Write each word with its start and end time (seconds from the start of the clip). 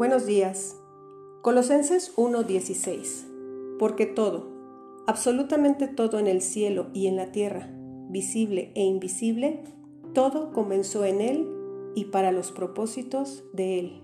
Buenos 0.00 0.24
días. 0.24 0.80
Colosenses 1.42 2.14
1:16. 2.16 3.26
Porque 3.78 4.06
todo, 4.06 4.46
absolutamente 5.06 5.88
todo 5.88 6.18
en 6.18 6.26
el 6.26 6.40
cielo 6.40 6.86
y 6.94 7.06
en 7.06 7.16
la 7.16 7.32
tierra, 7.32 7.68
visible 8.08 8.72
e 8.76 8.82
invisible, 8.82 9.62
todo 10.14 10.54
comenzó 10.54 11.04
en 11.04 11.20
Él 11.20 11.46
y 11.94 12.06
para 12.06 12.32
los 12.32 12.50
propósitos 12.50 13.44
de 13.52 13.78
Él. 13.78 14.02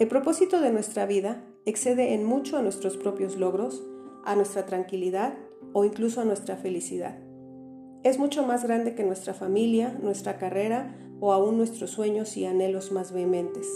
El 0.00 0.08
propósito 0.08 0.62
de 0.62 0.72
nuestra 0.72 1.04
vida 1.04 1.44
excede 1.66 2.14
en 2.14 2.24
mucho 2.24 2.56
a 2.56 2.62
nuestros 2.62 2.96
propios 2.96 3.36
logros, 3.36 3.86
a 4.24 4.34
nuestra 4.34 4.64
tranquilidad 4.64 5.34
o 5.74 5.84
incluso 5.84 6.22
a 6.22 6.24
nuestra 6.24 6.56
felicidad. 6.56 7.18
Es 8.02 8.18
mucho 8.18 8.46
más 8.46 8.64
grande 8.64 8.94
que 8.94 9.04
nuestra 9.04 9.34
familia, 9.34 9.94
nuestra 10.02 10.38
carrera 10.38 10.96
o 11.20 11.34
aún 11.34 11.58
nuestros 11.58 11.90
sueños 11.90 12.34
y 12.38 12.46
anhelos 12.46 12.92
más 12.92 13.12
vehementes. 13.12 13.68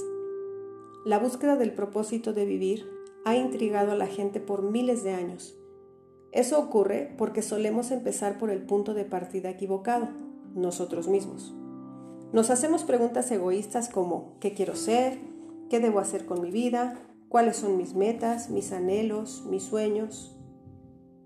La 1.04 1.18
búsqueda 1.18 1.56
del 1.56 1.72
propósito 1.72 2.34
de 2.34 2.44
vivir 2.44 2.86
ha 3.24 3.34
intrigado 3.34 3.92
a 3.92 3.96
la 3.96 4.06
gente 4.06 4.38
por 4.38 4.62
miles 4.62 5.02
de 5.02 5.14
años. 5.14 5.56
Eso 6.30 6.58
ocurre 6.58 7.14
porque 7.16 7.40
solemos 7.40 7.90
empezar 7.90 8.38
por 8.38 8.50
el 8.50 8.62
punto 8.62 8.92
de 8.92 9.06
partida 9.06 9.48
equivocado, 9.48 10.08
nosotros 10.54 11.08
mismos. 11.08 11.54
Nos 12.34 12.50
hacemos 12.50 12.84
preguntas 12.84 13.30
egoístas 13.30 13.88
como 13.88 14.38
¿qué 14.40 14.52
quiero 14.52 14.76
ser? 14.76 15.18
¿Qué 15.70 15.80
debo 15.80 16.00
hacer 16.00 16.26
con 16.26 16.42
mi 16.42 16.50
vida? 16.50 17.00
¿Cuáles 17.30 17.56
son 17.56 17.78
mis 17.78 17.94
metas, 17.94 18.50
mis 18.50 18.70
anhelos, 18.70 19.44
mis 19.48 19.62
sueños? 19.62 20.36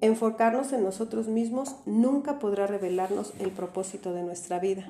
Enfocarnos 0.01 0.73
en 0.73 0.85
nosotros 0.85 1.27
mismos 1.27 1.75
nunca 1.85 2.39
podrá 2.39 2.69
revelarnos 2.69 3.35
el 3.41 3.51
propósito 3.51 4.13
de 4.13 4.23
nuestra 4.23 4.61
vida. 4.61 4.87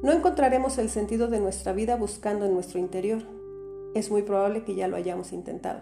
No 0.00 0.12
encontraremos 0.12 0.78
el 0.78 0.90
sentido 0.90 1.26
de 1.26 1.40
nuestra 1.40 1.72
vida 1.72 1.96
buscando 1.96 2.46
en 2.46 2.54
nuestro 2.54 2.78
interior. 2.78 3.22
Es 3.94 4.12
muy 4.12 4.22
probable 4.22 4.62
que 4.62 4.76
ya 4.76 4.86
lo 4.86 4.96
hayamos 4.96 5.32
intentado. 5.32 5.80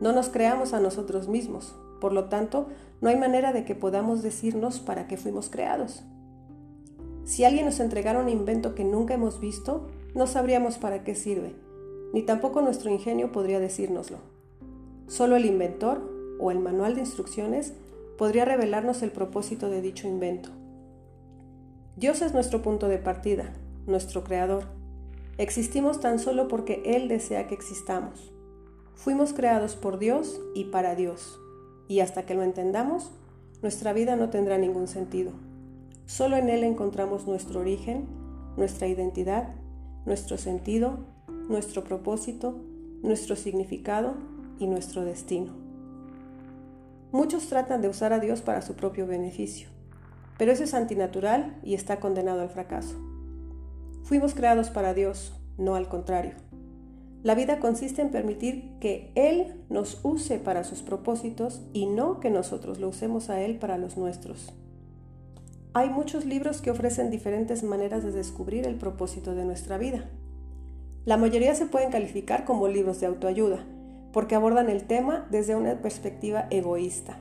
No 0.00 0.12
nos 0.12 0.30
creamos 0.30 0.72
a 0.72 0.80
nosotros 0.80 1.28
mismos, 1.28 1.74
por 2.00 2.14
lo 2.14 2.30
tanto, 2.30 2.68
no 3.02 3.10
hay 3.10 3.16
manera 3.16 3.52
de 3.52 3.66
que 3.66 3.74
podamos 3.74 4.22
decirnos 4.22 4.78
para 4.78 5.06
qué 5.06 5.18
fuimos 5.18 5.50
creados. 5.50 6.02
Si 7.24 7.44
alguien 7.44 7.66
nos 7.66 7.78
entregara 7.78 8.20
un 8.20 8.30
invento 8.30 8.74
que 8.74 8.84
nunca 8.84 9.12
hemos 9.12 9.38
visto, 9.38 9.86
no 10.14 10.26
sabríamos 10.26 10.78
para 10.78 11.04
qué 11.04 11.14
sirve, 11.14 11.54
ni 12.14 12.22
tampoco 12.22 12.62
nuestro 12.62 12.90
ingenio 12.90 13.32
podría 13.32 13.60
decírnoslo. 13.60 14.16
Solo 15.06 15.36
el 15.36 15.44
inventor 15.44 16.00
o 16.40 16.50
el 16.50 16.58
manual 16.58 16.94
de 16.94 17.02
instrucciones 17.02 17.74
podría 18.16 18.46
revelarnos 18.46 19.02
el 19.02 19.12
propósito 19.12 19.68
de 19.68 19.82
dicho 19.82 20.08
invento. 20.08 20.48
Dios 21.96 22.22
es 22.22 22.32
nuestro 22.32 22.62
punto 22.62 22.88
de 22.88 22.98
partida, 22.98 23.52
nuestro 23.86 24.22
creador. 24.22 24.64
Existimos 25.38 26.00
tan 26.00 26.18
solo 26.18 26.46
porque 26.46 26.82
Él 26.84 27.08
desea 27.08 27.48
que 27.48 27.54
existamos. 27.54 28.32
Fuimos 28.94 29.32
creados 29.32 29.74
por 29.74 29.98
Dios 29.98 30.40
y 30.54 30.66
para 30.66 30.94
Dios. 30.94 31.40
Y 31.88 32.00
hasta 32.00 32.24
que 32.24 32.34
lo 32.34 32.42
entendamos, 32.42 33.10
nuestra 33.60 33.92
vida 33.92 34.14
no 34.14 34.30
tendrá 34.30 34.56
ningún 34.56 34.86
sentido. 34.86 35.32
Solo 36.06 36.36
en 36.36 36.48
Él 36.48 36.62
encontramos 36.62 37.26
nuestro 37.26 37.60
origen, 37.60 38.06
nuestra 38.56 38.86
identidad, 38.86 39.54
nuestro 40.06 40.38
sentido, 40.38 40.98
nuestro 41.48 41.82
propósito, 41.82 42.54
nuestro 43.02 43.34
significado 43.34 44.14
y 44.60 44.68
nuestro 44.68 45.04
destino. 45.04 45.52
Muchos 47.10 47.48
tratan 47.48 47.82
de 47.82 47.88
usar 47.88 48.12
a 48.12 48.20
Dios 48.20 48.42
para 48.42 48.62
su 48.62 48.74
propio 48.74 49.06
beneficio 49.08 49.79
pero 50.40 50.52
eso 50.52 50.64
es 50.64 50.72
antinatural 50.72 51.54
y 51.62 51.74
está 51.74 52.00
condenado 52.00 52.40
al 52.40 52.48
fracaso. 52.48 52.96
Fuimos 54.04 54.32
creados 54.32 54.70
para 54.70 54.94
Dios, 54.94 55.34
no 55.58 55.74
al 55.74 55.86
contrario. 55.86 56.32
La 57.22 57.34
vida 57.34 57.58
consiste 57.58 58.00
en 58.00 58.08
permitir 58.08 58.70
que 58.80 59.12
Él 59.16 59.60
nos 59.68 60.02
use 60.02 60.38
para 60.38 60.64
sus 60.64 60.80
propósitos 60.80 61.60
y 61.74 61.84
no 61.84 62.20
que 62.20 62.30
nosotros 62.30 62.80
lo 62.80 62.88
usemos 62.88 63.28
a 63.28 63.42
Él 63.42 63.58
para 63.58 63.76
los 63.76 63.98
nuestros. 63.98 64.54
Hay 65.74 65.90
muchos 65.90 66.24
libros 66.24 66.62
que 66.62 66.70
ofrecen 66.70 67.10
diferentes 67.10 67.62
maneras 67.62 68.02
de 68.02 68.10
descubrir 68.10 68.66
el 68.66 68.76
propósito 68.76 69.34
de 69.34 69.44
nuestra 69.44 69.76
vida. 69.76 70.08
La 71.04 71.18
mayoría 71.18 71.54
se 71.54 71.66
pueden 71.66 71.90
calificar 71.90 72.46
como 72.46 72.66
libros 72.66 72.98
de 72.98 73.08
autoayuda, 73.08 73.66
porque 74.10 74.36
abordan 74.36 74.70
el 74.70 74.84
tema 74.84 75.28
desde 75.30 75.54
una 75.54 75.82
perspectiva 75.82 76.46
egoísta. 76.48 77.18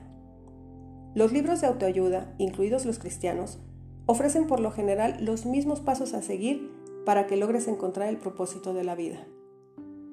Los 1.20 1.34
libros 1.34 1.60
de 1.60 1.68
autoayuda, 1.68 2.34
incluidos 2.38 2.86
los 2.86 2.98
cristianos, 2.98 3.60
ofrecen 4.06 4.48
por 4.48 4.62
lo 4.62 4.72
general 4.72 5.18
los 5.20 5.46
mismos 5.46 5.82
pasos 5.82 6.14
a 6.14 6.22
seguir 6.22 6.72
para 7.06 7.28
que 7.28 7.36
logres 7.36 7.68
encontrar 7.68 8.08
el 8.08 8.16
propósito 8.16 8.74
de 8.74 8.86
la 8.86 8.96
vida. 8.96 9.28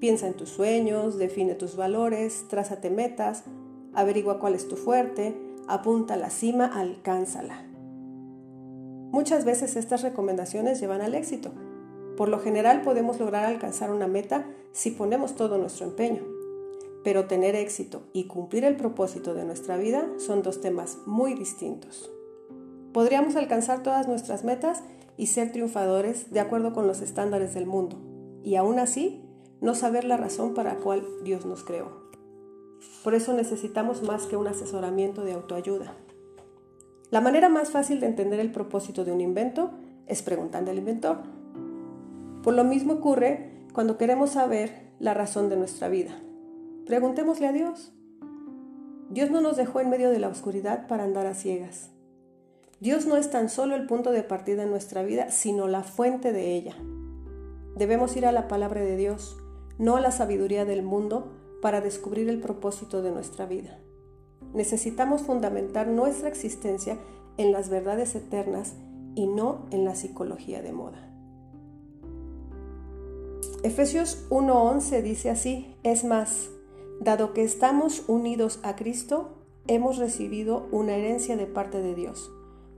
Piensa 0.01 0.27
en 0.27 0.35
tus 0.35 0.49
sueños, 0.49 1.17
define 1.17 1.55
tus 1.55 1.77
valores, 1.77 2.49
trázate 2.49 2.91
metas, 2.91 3.45
averigua 3.95 4.41
cuál 4.41 4.57
es 4.57 4.67
tu 4.67 4.75
fuerte, 4.75 5.37
apunta 5.69 6.17
la 6.17 6.29
cima, 6.29 6.67
alcánzala. 6.67 7.65
Muchas 9.13 9.45
veces 9.45 9.77
estas 9.77 10.03
recomendaciones 10.03 10.81
llevan 10.81 11.03
al 11.03 11.15
éxito. 11.15 11.53
Por 12.17 12.29
lo 12.29 12.41
general 12.41 12.83
podemos 12.83 13.21
lograr 13.21 13.45
alcanzar 13.45 13.93
una 13.93 14.09
meta 14.09 14.45
si 14.73 14.91
ponemos 14.91 15.37
todo 15.37 15.57
nuestro 15.57 15.87
empeño. 15.87 16.36
Pero 17.07 17.27
tener 17.27 17.55
éxito 17.55 18.03
y 18.13 18.25
cumplir 18.25 18.65
el 18.65 18.75
propósito 18.75 19.33
de 19.33 19.45
nuestra 19.45 19.77
vida 19.77 20.09
son 20.19 20.43
dos 20.43 20.61
temas 20.61 20.99
muy 21.07 21.35
distintos. 21.35 22.11
Podríamos 22.93 23.37
alcanzar 23.37 23.85
todas 23.85 24.09
nuestras 24.09 24.43
metas 24.43 24.83
y 25.17 25.29
ser 25.29 25.53
triunfadores 25.53 26.33
de 26.33 26.41
acuerdo 26.41 26.73
con 26.73 26.89
los 26.89 27.03
estándares 27.03 27.55
del 27.55 27.65
mundo, 27.65 27.97
y 28.43 28.57
aún 28.57 28.81
así 28.81 29.23
no 29.61 29.77
saber 29.77 30.03
la 30.03 30.17
razón 30.17 30.53
para 30.53 30.75
la 30.75 30.81
cual 30.81 31.07
Dios 31.23 31.47
nos 31.47 31.63
creó. 31.63 32.11
Por 33.05 33.15
eso 33.15 33.35
necesitamos 33.35 34.03
más 34.03 34.27
que 34.27 34.37
un 34.37 34.49
asesoramiento 34.49 35.23
de 35.23 35.35
autoayuda. 35.35 35.95
La 37.13 37.21
manera 37.21 37.49
más 37.49 37.71
fácil 37.71 38.01
de 38.01 38.07
entender 38.07 38.41
el 38.41 38.51
propósito 38.51 39.05
de 39.05 39.13
un 39.13 39.21
invento 39.21 39.71
es 40.09 40.23
preguntando 40.23 40.73
al 40.73 40.79
inventor. 40.79 41.19
Por 42.43 42.55
lo 42.55 42.65
mismo 42.65 42.95
ocurre 42.95 43.65
cuando 43.73 43.97
queremos 43.97 44.31
saber 44.31 44.91
la 44.99 45.15
razón 45.15 45.49
de 45.49 45.57
nuestra 45.57 45.89
vida. 45.89 46.21
Preguntémosle 46.87 47.49
a 47.49 47.53
Dios. 47.53 47.93
Dios 49.11 49.33
no 49.33 49.41
nos 49.41 49.57
dejó 49.57 49.81
en 49.81 49.91
medio 49.91 50.09
de 50.11 50.21
la 50.21 50.29
oscuridad 50.29 50.87
para 50.87 51.03
andar 51.03 51.27
a 51.27 51.35
ciegas. 51.35 51.91
Dios 52.79 53.07
no 53.07 53.17
es 53.17 53.29
tan 53.29 53.49
solo 53.49 53.75
el 53.75 53.87
punto 53.87 54.13
de 54.13 54.23
partida 54.23 54.63
en 54.63 54.71
nuestra 54.71 55.03
vida, 55.03 55.31
sino 55.33 55.67
la 55.67 55.83
fuente 55.83 56.33
de 56.33 56.55
ella. 56.55 56.77
Debemos 57.75 58.17
ir 58.17 58.25
a 58.25 58.31
la 58.31 58.47
palabra 58.47 58.83
de 58.83 58.97
Dios, 58.97 59.37
no 59.79 59.97
a 59.97 60.01
la 60.01 60.13
sabiduría 60.13 60.65
del 60.65 60.85
mundo, 60.85 61.33
para 61.61 61.81
descubrir 61.81 62.29
el 62.29 62.41
propósito 62.41 63.03
de 63.03 63.11
nuestra 63.11 63.47
vida. 63.47 63.81
Necesitamos 64.55 65.23
fundamentar 65.23 65.89
nuestra 65.89 66.29
existencia 66.29 66.99
en 67.37 67.51
las 67.51 67.69
verdades 67.69 68.15
eternas 68.15 68.75
y 69.17 69.27
no 69.27 69.67
en 69.73 69.85
la 69.85 69.97
psicología 69.97 70.63
de 70.63 70.73
moda. 70.73 71.03
Efesios 73.65 74.25
1:11 74.31 75.03
dice 75.03 75.31
así, 75.31 75.75
es 75.83 76.05
más, 76.05 76.51
Dado 77.01 77.35
que 77.35 77.45
estamos 77.45 78.05
unidos 78.09 78.59
a 78.63 78.75
Cristo, 78.75 79.37
hemos 79.67 79.99
recibido 79.99 80.67
una 80.71 80.97
herencia 80.97 81.37
de 81.37 81.47
parte 81.47 81.83
de 81.83 81.95
Dios, 81.95 82.31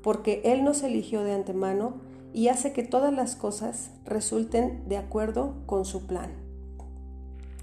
porque 0.03 0.43
Él 0.45 0.65
nos 0.65 0.83
eligió 0.83 1.23
de 1.23 1.33
antemano 1.33 1.95
y 2.33 2.49
hace 2.49 2.73
que 2.73 2.83
todas 2.83 3.13
las 3.13 3.37
cosas 3.37 3.91
resulten 4.05 4.89
de 4.89 4.97
acuerdo 4.97 5.55
con 5.67 5.85
su 5.85 6.07
plan. 6.07 6.33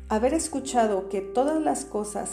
Haber 0.07 0.33
escuchado 0.33 1.09
que 1.09 1.21
todas 1.21 1.61
las 1.61 1.83
cosas 1.85 2.31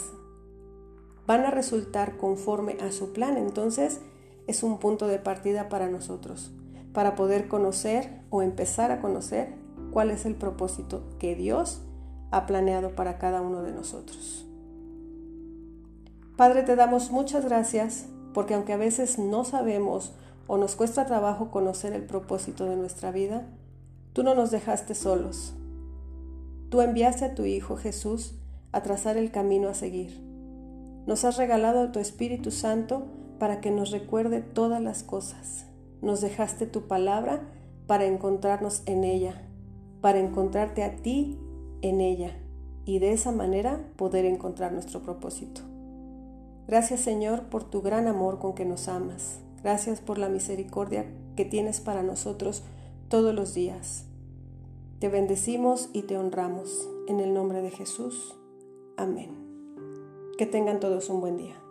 van 1.25 1.41
a 1.41 1.51
resultar 1.51 2.17
conforme 2.17 2.77
a 2.81 2.91
su 2.91 3.13
plan, 3.13 3.37
entonces 3.37 4.01
es 4.47 4.63
un 4.63 4.77
punto 4.79 5.07
de 5.07 5.19
partida 5.19 5.69
para 5.69 5.89
nosotros, 5.89 6.51
para 6.93 7.15
poder 7.15 7.47
conocer 7.47 8.21
o 8.29 8.41
empezar 8.41 8.91
a 8.91 9.01
conocer 9.01 9.55
cuál 9.91 10.11
es 10.11 10.25
el 10.25 10.35
propósito 10.35 11.03
que 11.19 11.35
Dios 11.35 11.81
ha 12.33 12.47
planeado 12.47 12.95
para 12.95 13.19
cada 13.19 13.41
uno 13.41 13.61
de 13.61 13.71
nosotros. 13.71 14.43
Padre, 16.35 16.63
te 16.63 16.75
damos 16.75 17.11
muchas 17.11 17.45
gracias 17.45 18.07
porque 18.33 18.55
aunque 18.55 18.73
a 18.73 18.77
veces 18.77 19.19
no 19.19 19.45
sabemos 19.45 20.13
o 20.47 20.57
nos 20.57 20.75
cuesta 20.75 21.05
trabajo 21.05 21.51
conocer 21.51 21.93
el 21.93 22.03
propósito 22.03 22.65
de 22.65 22.75
nuestra 22.75 23.11
vida, 23.11 23.45
tú 24.13 24.23
no 24.23 24.33
nos 24.33 24.49
dejaste 24.49 24.95
solos. 24.95 25.53
Tú 26.69 26.81
enviaste 26.81 27.25
a 27.25 27.35
tu 27.35 27.45
Hijo 27.45 27.77
Jesús 27.77 28.33
a 28.71 28.81
trazar 28.81 29.15
el 29.15 29.29
camino 29.29 29.69
a 29.69 29.75
seguir. 29.75 30.19
Nos 31.05 31.25
has 31.25 31.37
regalado 31.37 31.91
tu 31.91 31.99
Espíritu 31.99 32.49
Santo 32.49 33.05
para 33.37 33.61
que 33.61 33.69
nos 33.69 33.91
recuerde 33.91 34.41
todas 34.41 34.81
las 34.81 35.03
cosas. 35.03 35.67
Nos 36.01 36.19
dejaste 36.21 36.65
tu 36.65 36.87
palabra 36.87 37.43
para 37.85 38.05
encontrarnos 38.05 38.81
en 38.87 39.03
ella, 39.03 39.43
para 40.01 40.17
encontrarte 40.17 40.83
a 40.83 40.95
ti 40.95 41.37
en 41.83 42.01
ella 42.01 42.31
y 42.85 42.97
de 42.97 43.13
esa 43.13 43.31
manera 43.31 43.87
poder 43.95 44.25
encontrar 44.25 44.71
nuestro 44.71 45.03
propósito. 45.03 45.61
Gracias 46.67 47.01
Señor 47.01 47.43
por 47.43 47.63
tu 47.63 47.81
gran 47.81 48.07
amor 48.07 48.39
con 48.39 48.55
que 48.55 48.65
nos 48.65 48.87
amas. 48.87 49.39
Gracias 49.61 50.01
por 50.01 50.17
la 50.17 50.29
misericordia 50.29 51.05
que 51.35 51.45
tienes 51.45 51.79
para 51.81 52.01
nosotros 52.01 52.63
todos 53.09 53.35
los 53.35 53.53
días. 53.53 54.05
Te 54.99 55.09
bendecimos 55.09 55.89
y 55.93 56.03
te 56.03 56.17
honramos. 56.17 56.89
En 57.05 57.19
el 57.19 57.33
nombre 57.33 57.61
de 57.61 57.69
Jesús. 57.69 58.37
Amén. 58.95 59.31
Que 60.37 60.45
tengan 60.45 60.79
todos 60.79 61.09
un 61.09 61.19
buen 61.19 61.35
día. 61.35 61.62